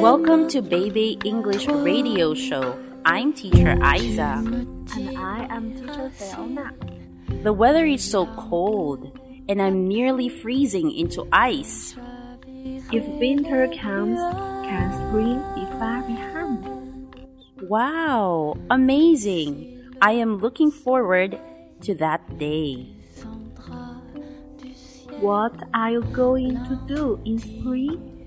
Welcome 0.00 0.48
to 0.48 0.62
Baby 0.62 1.18
English 1.26 1.68
Radio 1.68 2.32
Show. 2.32 2.74
I'm 3.04 3.34
teacher 3.34 3.76
Aizza. 3.84 4.40
And 4.96 5.18
I 5.18 5.46
am 5.54 5.74
teacher 5.74 6.08
Fiona. 6.08 6.72
The 7.42 7.52
weather 7.52 7.84
is 7.84 8.02
so 8.02 8.24
cold 8.34 9.12
and 9.46 9.60
I'm 9.60 9.86
nearly 9.86 10.30
freezing 10.30 10.90
into 10.90 11.28
ice. 11.32 11.96
If 12.90 13.04
winter 13.20 13.68
comes, 13.76 14.18
can 14.64 14.88
spring 15.04 15.44
be 15.54 15.68
far 15.76 16.00
behind? 16.08 17.14
Wow, 17.68 18.56
amazing. 18.70 19.98
I 20.00 20.12
am 20.12 20.38
looking 20.38 20.70
forward 20.70 21.38
to 21.82 21.94
that 21.96 22.38
day. 22.38 22.88
What 25.20 25.52
are 25.74 25.90
you 25.90 26.02
going 26.04 26.54
to 26.54 26.80
do 26.88 27.20
in 27.26 27.38
spring? 27.38 28.19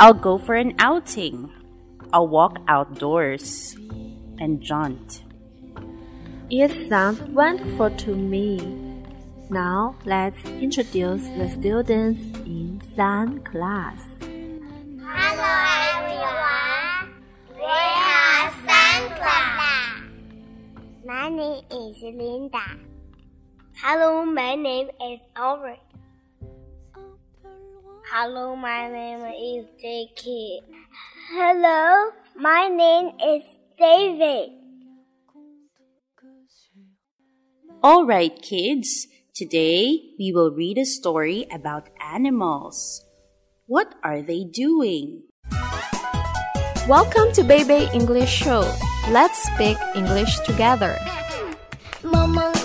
I'll 0.00 0.14
go 0.14 0.38
for 0.38 0.54
an 0.54 0.74
outing. 0.78 1.50
I'll 2.12 2.28
walk 2.28 2.58
outdoors 2.68 3.76
and 4.38 4.60
jaunt. 4.62 5.22
It 6.50 6.88
sounds 6.88 7.20
wonderful 7.22 7.90
to 7.90 8.14
me. 8.14 8.58
Now 9.50 9.96
let's 10.04 10.42
introduce 10.60 11.22
the 11.36 11.48
students 11.58 12.20
in 12.46 12.80
Sun 12.96 13.44
class. 13.44 14.00
Hello 15.02 15.52
everyone. 15.96 17.12
We 17.56 17.64
are 17.64 18.50
Sun 18.64 19.00
class. 19.16 20.02
My 21.04 21.28
name 21.28 21.64
is 21.70 21.96
Linda. 22.02 22.64
Hello, 23.76 24.24
my 24.24 24.54
name 24.54 24.88
is 25.02 25.20
Albert. 25.36 25.80
Hello, 28.10 28.56
my 28.56 28.88
name 28.88 29.20
is 29.36 29.66
J.K. 29.76 30.60
Hello, 31.28 32.08
my 32.34 32.66
name 32.68 33.12
is 33.20 33.42
David. 33.78 34.48
All 37.82 38.06
right, 38.06 38.32
kids. 38.40 39.08
Today 39.34 40.16
we 40.18 40.32
will 40.32 40.50
read 40.50 40.78
a 40.78 40.86
story 40.86 41.46
about 41.52 41.90
animals. 42.00 43.04
What 43.66 43.94
are 44.02 44.22
they 44.22 44.44
doing? 44.44 45.24
Welcome 46.88 47.36
to 47.36 47.44
Baby 47.44 47.92
English 47.92 48.32
Show. 48.32 48.64
Let's 49.10 49.36
speak 49.52 49.76
English 49.94 50.32
together. 50.48 50.96
萌 52.02 52.57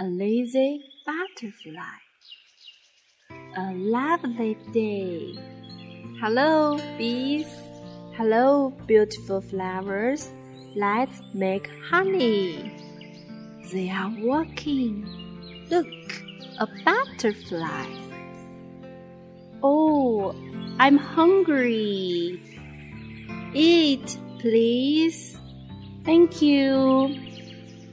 A 0.00 0.06
lazy 0.06 0.82
butterfly. 1.06 2.00
A 3.56 3.72
lovely 3.74 4.56
day. 4.72 5.38
Hello, 6.20 6.80
bees. 6.98 7.46
Hello, 8.16 8.70
beautiful 8.88 9.40
flowers. 9.40 10.30
Let's 10.74 11.22
make 11.32 11.70
honey. 11.88 12.72
They 13.72 13.88
are 13.88 14.12
walking. 14.18 15.06
Look, 15.70 15.86
a 16.58 16.66
butterfly. 16.84 17.86
Oh, 19.62 20.34
I'm 20.80 20.96
hungry. 20.96 22.42
Eat, 23.54 24.18
please. 24.40 25.38
Thank 26.04 26.42
you. 26.42 27.14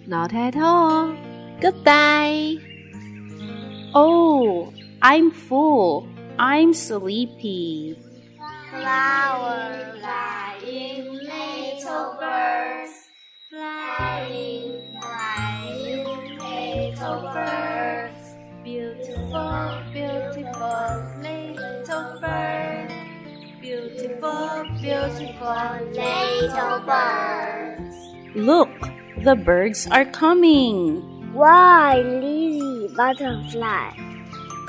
Not 0.08 0.34
at 0.34 0.58
all. 0.58 1.16
Goodbye. 1.62 2.58
Oh, 3.94 4.74
I'm 5.04 5.30
full. 5.30 6.10
I'm 6.40 6.74
sleepy. 6.74 8.02
Flower 8.72 9.94
flying 10.02 11.06
little 11.14 12.18
birds, 12.18 12.94
flying, 13.52 14.90
flying 14.98 16.02
little 16.42 17.30
birds. 17.30 18.34
Beautiful, 18.64 19.84
beautiful 19.94 20.98
little 21.22 22.18
birds. 22.18 22.94
Beautiful, 23.62 24.66
beautiful 24.82 25.78
Little 25.94 26.80
birds. 26.90 27.96
Look, 28.34 28.74
the 29.24 29.36
birds 29.36 29.86
are 29.92 30.06
coming. 30.06 31.11
Why, 31.34 32.02
lazy 32.02 32.94
butterfly? 32.94 33.94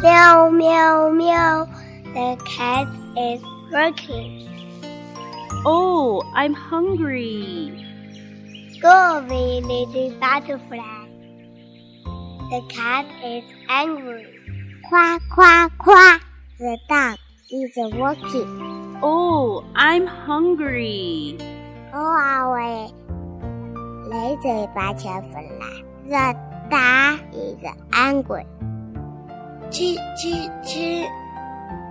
Meow, 0.01 0.49
meow, 0.49 1.11
meow. 1.11 1.69
The 2.15 2.41
cat 2.47 2.87
is 3.19 3.43
working. 3.73 4.49
Oh, 5.67 6.23
I'm 6.37 6.55
hungry. 6.55 7.73
Go 8.81 8.89
away, 8.89 9.61
lazy 9.61 10.15
butterfly. 10.21 11.07
The 12.51 12.63
cat 12.69 13.07
is 13.25 13.43
angry. 13.69 14.27
Quack, 14.89 15.21
quack, 15.35 15.77
quack. 15.79 16.23
The 16.61 16.79
dog 16.89 17.19
is 17.51 17.73
walking. 17.77 19.01
Oh, 19.03 19.65
I'm 19.75 20.07
hungry. 20.07 21.39
Go 21.93 21.99
away, 21.99 22.93
lazy 24.07 24.69
butterfly. 24.77 25.83
The 26.07 26.52
dog 26.71 27.21
is 27.35 27.59
angry. 27.93 28.47
Chee, 29.71 29.99
chee, 30.21 30.49
chee. 30.67 31.09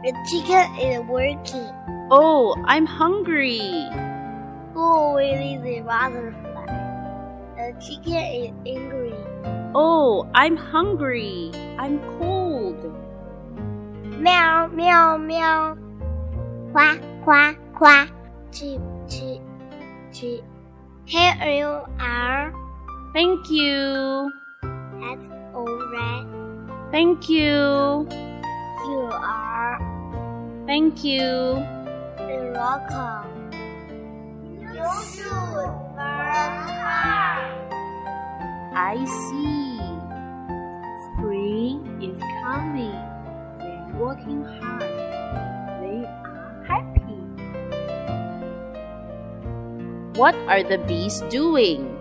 The 0.04 0.14
chicken 0.30 0.76
is 0.80 1.02
working. 1.08 1.70
Oh, 2.10 2.56
I'm 2.66 2.86
hungry. 2.86 3.60
Go 4.74 5.12
away, 5.12 5.60
lazy 5.62 5.82
butterfly. 5.82 6.66
The 7.56 7.74
chicken 7.80 8.14
is 8.16 8.52
angry. 8.66 9.14
Oh, 9.74 10.28
I'm 10.34 10.58
hungry. 10.58 11.52
I'm 11.78 12.00
cold. 12.18 12.82
Meow, 14.20 14.68
meow, 14.68 15.18
meow. 15.18 15.78
Quack, 16.72 17.02
quack, 17.24 17.58
quack. 17.76 18.12
Chee, 18.52 18.80
chee, 19.08 19.42
chee. 20.12 20.42
Here 21.06 21.36
you 21.44 21.86
are. 22.00 22.54
Thank 23.14 23.50
you. 23.50 24.32
Thank 26.92 27.30
you. 27.30 28.08
You 28.84 29.10
are 29.14 29.80
Thank 30.68 31.04
you. 31.04 31.20
the 32.18 32.52
welcome. 32.54 33.52
You 34.60 34.90
should 35.08 35.32
work 35.32 35.96
hard. 35.96 37.72
I 38.76 39.06
see. 39.06 39.80
Spring 41.16 41.80
is 42.04 42.20
coming. 42.44 43.00
They're 43.60 43.96
working 43.98 44.44
hard. 44.44 44.84
They 45.82 46.04
are 46.08 46.64
happy. 46.68 47.24
What 50.20 50.36
are 50.48 50.64
the 50.64 50.78
bees 50.80 51.22
doing? 51.30 51.98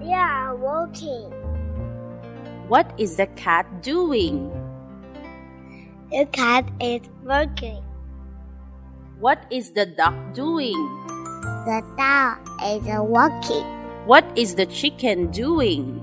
They 0.00 0.12
are 0.12 0.56
walking. 0.56 1.41
What 2.72 2.88
is 2.96 3.20
the 3.20 3.26
cat 3.36 3.68
doing? 3.82 4.48
The 6.08 6.24
cat 6.32 6.64
is 6.80 7.04
working. 7.20 7.84
What 9.20 9.44
is 9.52 9.72
the 9.72 9.84
duck 9.84 10.16
doing? 10.32 10.80
The 11.68 11.84
dog 12.00 12.40
is 12.64 12.80
walking. 13.04 13.68
What 14.08 14.24
is 14.40 14.54
the 14.54 14.64
chicken 14.64 15.28
doing? 15.28 16.00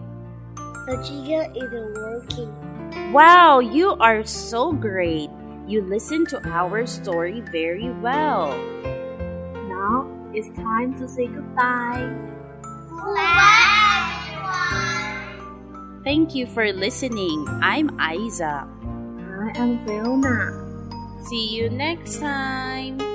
The 0.86 1.02
chicken 1.02 1.58
is 1.58 1.74
working. 1.98 2.54
Wow, 3.18 3.66
you 3.66 3.98
are 3.98 4.22
so 4.22 4.72
great. 4.72 5.34
You 5.66 5.82
listened 5.82 6.30
to 6.30 6.38
our 6.54 6.86
story 6.86 7.42
very 7.50 7.90
well. 7.98 8.54
Now 9.74 10.06
it's 10.38 10.54
time 10.54 10.94
to 11.02 11.10
say 11.10 11.26
goodbye. 11.26 12.14
Thank 16.04 16.34
you 16.34 16.48
for 16.48 16.72
listening. 16.72 17.46
I'm 17.62 17.90
Aizza. 18.00 18.64
I 18.64 19.52
am 19.60 19.86
Fiona. 19.86 20.56
See 21.28 21.48
you 21.56 21.70
next 21.70 22.20
time. 22.20 23.09